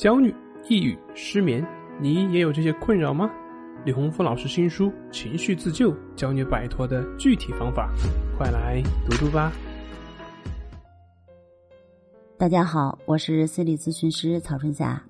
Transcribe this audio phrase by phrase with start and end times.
[0.00, 0.34] 焦虑、
[0.66, 1.62] 抑郁、失眠，
[2.00, 3.30] 你也有这些困扰吗？
[3.84, 7.92] 李洪福老师新书《情绪自救》教你摆脱的具体方法，
[8.34, 9.52] 快来读读吧。
[12.38, 15.04] 大家好，我是心理咨询师曹春霞，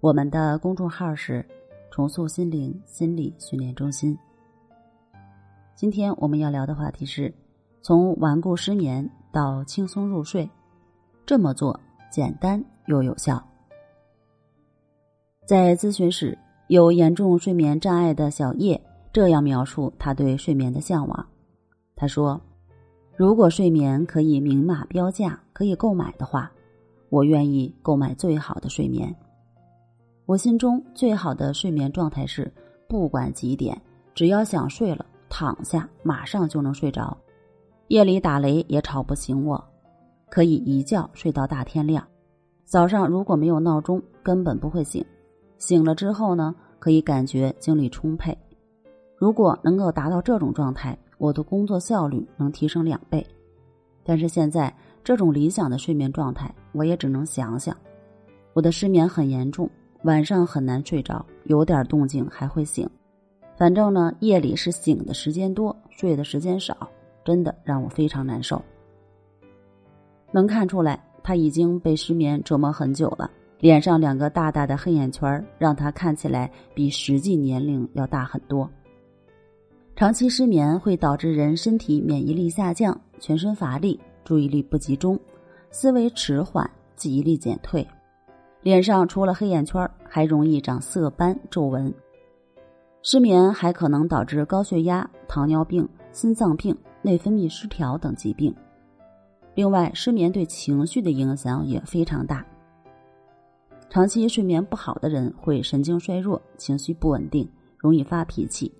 [0.00, 1.44] 我们的公众号是
[1.92, 4.16] “重塑心灵心理训练中心”。
[5.76, 7.30] 今天我们要聊的话题是：
[7.82, 10.48] 从顽固失眠到轻松入睡，
[11.26, 11.78] 这么做
[12.10, 13.46] 简单又有效。
[15.50, 16.38] 在咨询室。
[16.68, 18.80] 有严重睡眠障碍的小叶
[19.12, 21.26] 这样描述他对睡眠的向往
[21.96, 22.40] ：“他说，
[23.16, 26.52] 如果睡眠可以明码标价，可以购买的话，
[27.08, 29.12] 我愿意购买最好的睡眠。
[30.24, 32.48] 我心中最好的睡眠状态是，
[32.88, 33.76] 不管几点，
[34.14, 37.18] 只要想睡了，躺下马上就能睡着，
[37.88, 39.60] 夜里打雷也吵不醒我，
[40.28, 42.06] 可以一觉睡到大天亮。
[42.64, 45.04] 早上如果没有闹钟，根本不会醒。”
[45.60, 48.36] 醒了之后呢，可以感觉精力充沛。
[49.16, 53.24] 如果能够达到这种状态，我的工作效率能提升两倍。
[54.02, 57.76] 但是现在这种理想的睡眠状态，我也只能想想。
[58.54, 59.70] 我的失眠很严重，
[60.04, 62.88] 晚上很难睡着，有点动静还会醒。
[63.54, 66.88] 反正呢，夜里是醒的时间多，睡的时间少，
[67.22, 68.60] 真的让我非常难受。
[70.32, 73.30] 能看出来，他已经被失眠折磨很久了。
[73.60, 78.68] 脸上两个大大的黑眼圈，让他看起来比实际年龄要大很多。
[79.94, 85.18] 长期失眠会导致人身体免疫力下降，全身乏力，注意力不集中，
[85.70, 87.86] 思维迟缓，记忆力减退。
[88.62, 91.92] 脸上除了黑眼圈，还容易长色斑、皱纹。
[93.02, 98.54] 失眠还可能导致高血压、糖尿病、心脏病、内分泌失调等疾病。
[99.54, 102.44] 另外，失眠对情绪的影响也非常大。
[103.90, 107.46] 长期睡眠不好的人会神经衰弱、情绪不稳定、
[107.76, 108.72] 容易发脾气。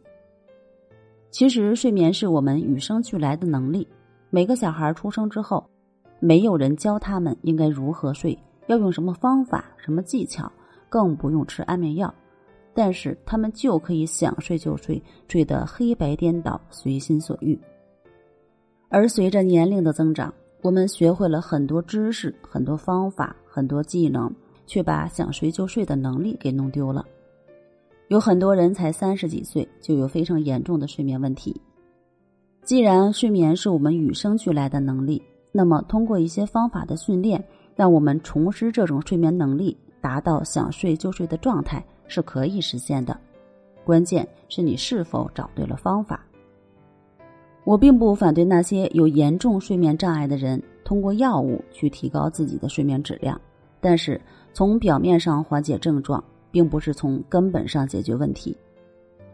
[1.32, 3.86] 其实，睡眠是我们与生俱来的能力。
[4.30, 5.68] 每个小孩出生之后，
[6.20, 10.50] 没有人教他们应该如何睡，要用什么方法、什么技巧，
[10.88, 12.14] 更不用吃安眠药。
[12.72, 17.58] 但是，他们就可以想睡就睡，睡得黑白颠倒、随心所欲。
[18.88, 20.32] 而随着年龄的增长，
[20.62, 24.32] 我们学会了很多知识、很多方法、很多技能。
[24.70, 27.04] 却把想睡就睡的能力给弄丢了。
[28.06, 31.60] 有很多人才三十几岁就有非常严重的睡眠问题。
[32.62, 35.20] 既然睡眠是我们与生俱来的能力，
[35.50, 37.44] 那么通过一些方法的训练，
[37.74, 43.18] 让我们重拾这种睡眠能力，达到想睡就睡的状态是可以实现的。
[43.84, 46.24] 关键是你是否找对了方法。
[47.64, 53.40] 我并不反对那些有严重睡眠障碍的人通过药物去提高自己的睡眠质量，
[53.80, 54.20] 但是。
[54.52, 58.56] 从表面上缓解症状，并不是从根本上解决问题，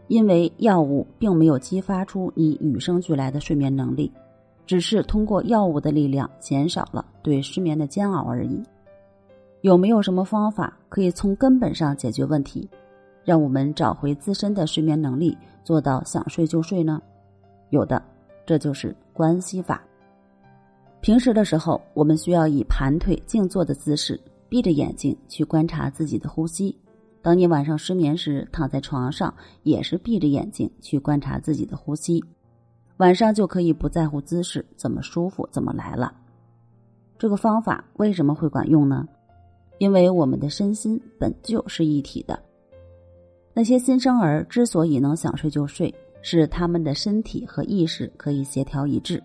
[0.07, 4.11] 因为药物并没有激发出你与生俱来的睡眠能力，
[4.65, 8.61] 只是通过药物的力量减少了对失眠的煎熬而已。
[9.61, 12.69] 有没有什么方法可以从根本上解决问题，
[13.23, 17.01] 让我们找回自身的睡眠能力，做到想睡就睡呢？
[17.71, 18.01] 有的，
[18.45, 19.83] 这就是关系法。
[21.01, 24.19] 平时的时候，我们需要以盘腿静坐的姿势。
[24.49, 26.75] 闭着眼睛去观察自己的呼吸。
[27.21, 32.23] 当你晚上失眠时，躺在床上也是闭着眼睛去观察自己的呼吸。
[32.97, 36.13] 晚上就可以不在乎姿势，怎么舒服怎么来了。
[37.17, 39.07] 这个方法为什么会管用呢？
[39.77, 42.39] 因为我们的身心本就是一体的。
[43.53, 49.21] 那些新生儿之所以能想睡就睡，是他们的身体和意识可以协调一致，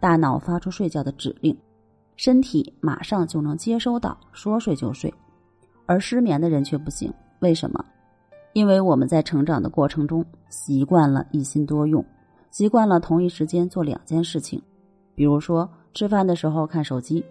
[0.00, 1.56] 大脑发出睡觉的指令。
[2.16, 5.12] 身体马上就能接收到，说睡就睡，
[5.86, 7.12] 而失眠的人却不行。
[7.40, 7.84] 为什么？
[8.52, 12.04] 因为我们在成长的过程中习惯了一心多用，
[12.50, 14.62] 习惯了同一时间做两件事情，
[15.14, 17.24] 比如说吃饭的时候看手机，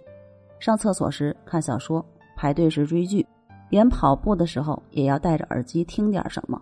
[0.59, 2.05] 上厕所时看小说，
[2.35, 3.25] 排队时追剧，
[3.69, 6.61] 连跑步的时候也要戴着耳机听点什么，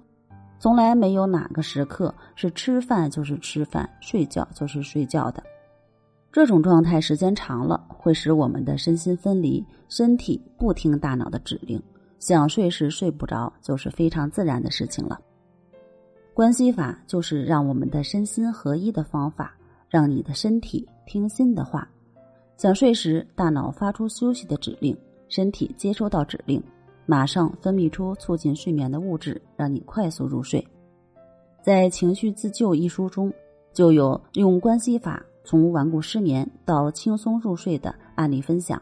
[0.59, 5.41] 从来没有哪个时刻是吃饭就是吃饭，睡觉就是睡觉的。
[6.31, 11.81] 这种状态时间长了，会使我们的身心分离，身体不听大脑的指令，
[12.19, 15.19] 想睡时睡不着，就是非常自然的事情了。
[16.33, 19.53] 关系法就是让我们的身心合一的方法，
[19.89, 21.85] 让你的身体听心的话。
[22.55, 24.97] 想睡时，大脑发出休息的指令，
[25.27, 26.63] 身体接收到指令，
[27.05, 30.65] 马上分泌出促进睡眠的物质，让你快速入睡。
[31.61, 33.33] 在《情绪自救》一书中，
[33.73, 35.21] 就有用关系法。
[35.43, 38.81] 从顽固失眠到轻松入睡的案例分享，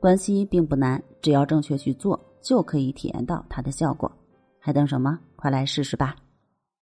[0.00, 4.10] 关系并不难，只要正确去做，就可以体验到它的效果。
[4.58, 5.18] 还等什么？
[5.34, 6.14] 快来试试吧！